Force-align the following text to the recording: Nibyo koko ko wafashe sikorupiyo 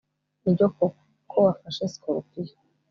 Nibyo 0.41 0.65
koko 0.75 0.87
ko 1.29 1.37
wafashe 1.45 1.83
sikorupiyo 1.93 2.55